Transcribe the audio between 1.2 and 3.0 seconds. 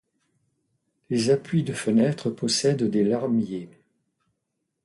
appuis de fenêtre possèdent